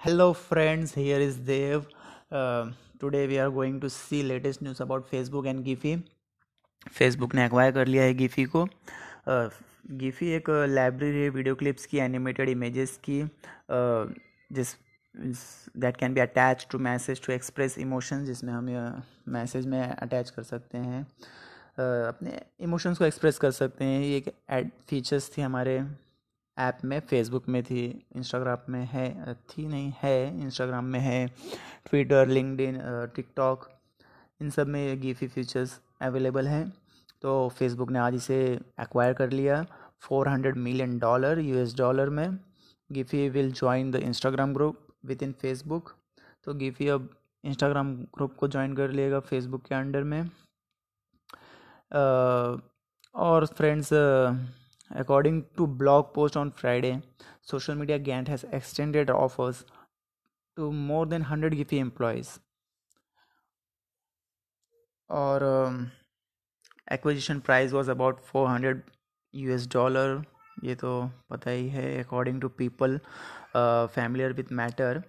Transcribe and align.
hello 0.00 0.32
friends. 0.32 0.94
Here 0.94 1.18
is 1.18 1.36
dev. 1.38 1.86
Uh, 2.30 2.70
today 3.00 3.26
we 3.26 3.36
are 3.36 3.50
going 3.50 3.80
to 3.80 3.90
see 3.90 4.22
latest 4.22 4.62
news 4.62 4.80
about 4.80 5.10
facebook 5.10 5.48
and 5.52 5.64
giphy. 5.64 5.94
Facebook 6.98 7.34
ने 7.34 7.44
acquire 7.44 7.72
कर 7.72 7.86
लिया 7.86 8.02
है 8.02 8.14
Giphy 8.14 8.44
को. 8.54 8.64
Giphy 10.02 10.28
एक 10.34 10.50
library 10.68 11.22
है 11.22 11.28
video 11.30 11.54
clips 11.54 11.86
की 11.86 11.98
animated 11.98 12.48
images 12.48 12.96
की 13.08 13.20
जिस 14.58 14.74
that 15.76 15.96
can 15.96 16.14
be 16.14 16.20
attach 16.20 16.66
to 16.70 16.78
message 16.88 17.26
to 17.26 17.32
express 17.32 17.78
emotions 17.78 18.26
जिसमें 18.26 18.52
हम 18.52 19.02
मैसेज 19.38 19.66
में 19.66 19.80
अटैच 19.82 20.30
कर 20.30 20.42
सकते 20.42 20.78
हैं. 20.78 21.02
अपने 21.78 22.40
इमोशंस 22.60 22.98
को 22.98 23.04
एक्सप्रेस 23.04 23.38
कर 23.38 23.50
सकते 23.62 23.84
हैं. 23.84 24.02
ये 24.02 24.16
एक 24.16 24.70
फीचर्स 24.88 25.30
थी 25.36 25.42
हमारे 25.42 25.82
ऐप 26.58 26.78
में 26.84 26.98
फेसबुक 27.00 27.48
में 27.48 27.62
थी 27.64 27.84
इंस्टाग्राम 28.16 28.72
में 28.72 28.84
है, 28.92 29.34
थी 29.34 29.66
नहीं, 29.66 29.92
है 30.02 30.40
इंस्टाग्राम 30.42 30.84
में 30.84 31.00
है 31.00 31.26
ट्विटर 31.88 32.28
लिंकड 32.28 33.14
टिकटॉक 33.16 33.68
इन 34.40 34.50
सब 34.50 34.68
में 34.68 35.00
गिफी 35.00 35.28
फीचर्स 35.28 35.80
अवेलेबल 36.02 36.48
हैं। 36.48 36.72
तो 37.22 37.48
फेसबुक 37.48 37.90
ने 37.90 37.98
आज 37.98 38.14
इसे 38.14 38.38
एक्वायर 38.80 39.12
कर 39.12 39.30
लिया 39.30 39.64
four 40.00 40.28
hundred 40.28 40.56
million 40.56 40.98
dollar 40.98 41.38
US 41.38 41.76
dollar 41.76 42.08
में। 42.10 42.38
Giphy 42.90 43.28
will 43.28 43.52
join 43.52 43.90
the 43.90 43.96
Instagram 43.96 44.52
group 44.54 44.86
with 45.06 45.22
in 45.22 45.32
Facebook 45.32 45.92
तो 46.44 46.54
गिफी 46.54 46.88
अब 46.88 47.08
इंस्टाग्राम 47.44 47.94
ग्रुप 48.16 48.34
को 48.36 48.48
ज्वाइन 48.48 48.74
कर 48.76 48.90
लिएगा 48.90 49.20
फेसबुक 49.20 49.62
के 49.62 49.74
अंडर 49.74 50.02
में। 50.02 50.22
और 53.14 53.46
friends 53.46 53.90
According 54.91 55.45
to 55.57 55.65
blog 55.65 56.13
post 56.13 56.37
on 56.37 56.51
Friday, 56.51 57.01
social 57.41 57.75
media 57.75 57.97
Gant 57.99 58.27
has 58.27 58.43
extended 58.51 59.09
offers 59.09 59.65
to 60.57 60.71
more 60.71 61.05
than 61.05 61.21
100 61.21 61.53
Giphy 61.53 61.79
employees. 61.79 62.39
Or 65.09 65.43
um, 65.43 65.91
acquisition 66.89 67.41
price 67.41 67.71
was 67.71 67.87
about 67.87 68.23
400 68.25 68.83
US 69.33 69.65
dollar. 69.67 70.23
ये 70.63 70.73
तो 70.75 70.89
पता 71.29 71.51
ही 71.51 71.67
है 71.69 71.83
according 72.03 72.41
to 72.41 72.49
people 72.57 72.99
familiar 73.55 74.33
with 74.33 74.51
matter 74.59 75.01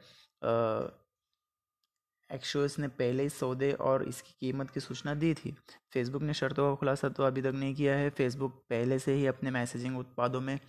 Axios 2.29 2.77
ने 2.79 2.87
पहले 2.89 3.23
ही 3.23 3.29
सौदे 3.29 3.71
और 3.73 4.03
इसकी 4.03 4.33
कीमत 4.39 4.69
की 4.71 4.79
सूचना 4.79 5.13
दी 5.15 5.33
थी। 5.33 5.55
फेसबुक 5.93 6.21
ने 6.21 6.33
शर्तों 6.33 6.69
का 6.69 6.75
खुलासा 6.75 7.09
तो 7.09 7.23
अभी 7.23 7.41
तक 7.41 7.53
नहीं 7.55 7.75
किया 7.75 7.95
है। 7.95 8.09
फेसबुक 8.11 8.63
पहले 8.69 8.99
से 8.99 9.13
ही 9.13 9.25
अपने 9.27 9.51
मैसेजिंग 9.51 9.97
उत्पादों 9.97 10.41
में 10.41 10.59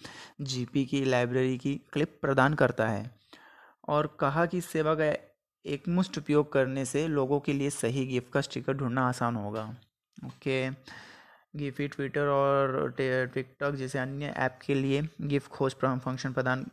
जीपी 0.43 0.85
की 0.85 1.05
लाइब्रेरी 1.05 1.59
की 1.59 1.75
क्लिप 1.93 2.19
प्रदान 2.23 2.55
करता 2.55 2.89
है 2.89 3.11
और 3.89 4.07
कहा 4.21 4.47
कि 4.47 4.61
सेवा 4.63 4.95
का 4.95 5.13
एक 5.65 5.89
मुश्त 5.91 6.19
उपयोग 6.19 6.53
करने 6.53 6.85
से 6.85 7.07
लोगों 7.09 7.41
के 7.41 7.53
लिए 7.53 7.71
सही 7.73 8.07
गिफ्ट 8.07 8.33
का 8.33 8.41
स्टिकर 8.41 8.73
ढूंढना 8.75 9.09
आसान 9.09 9.37
होगा। 9.37 9.65
ओके 10.19 10.69
गिफी 11.57 11.89
ट्विटर 11.89 12.27
और 12.29 12.95
टिकटॉक 12.99 13.75
जैसे 13.75 13.99
अन्य 13.99 14.35
ऐप 14.39 14.59
के 14.67 14.75
लिए 14.75 15.03
गिफ्ट 15.23 15.51
खोज 15.51 15.75
फ़ंक्शन 15.75 16.33
प्रदान 16.33 16.65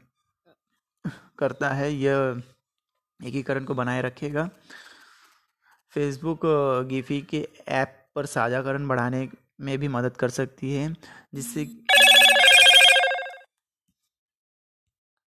करता 1.40 1.70
है। 1.70 1.92
यह 1.94 2.42
एकीकरण 3.20 3.64
को 3.66 3.74
बनाए 3.76 4.02
रखेगा। 4.02 4.50
फेसबुक 5.94 6.42
गिफी 6.88 7.22
के 7.30 7.48
ऐप 7.68 7.94
पर 8.16 8.26
साझाकरण 8.26 8.88
बढ़ाने 8.88 9.28
में 9.62 9.78
भी 9.80 9.88
मदद 9.88 10.18
कर 10.18 10.30
सकती 10.30 10.74
है 10.74 10.94
जिससे 11.36 11.66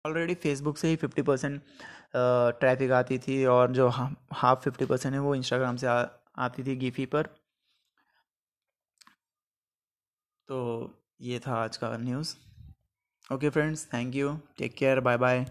ऑलरेडी 0.05 0.35
फेसबुक 0.43 0.77
से 0.79 0.89
ही 0.89 0.97
फिफ्टी 0.97 1.23
परसेंट 1.23 1.61
ट्रैफ़िक 2.61 2.91
आती 2.93 3.19
थी 3.19 3.45
और 3.55 3.73
जो 3.73 3.89
हाफ़ 3.89 4.61
फिफ्टी 4.65 4.85
परसेंट 4.87 5.15
है 5.15 5.21
वो 5.21 5.35
इंस्टाग्राम 5.35 5.77
से 5.77 5.87
आ, 5.87 6.05
आती 6.39 6.63
थी 6.65 6.77
गिफी 6.77 7.07
पर। 7.07 7.27
तो 10.49 10.59
ये 11.21 11.39
था 11.47 11.55
आज 11.63 11.77
का 11.77 11.97
news 11.99 12.35
okay 13.31 13.49
friends 13.51 13.87
thank 13.93 14.15
you 14.15 14.33
take 14.59 14.75
care 14.77 15.01
bye 15.01 15.17
bye 15.19 15.45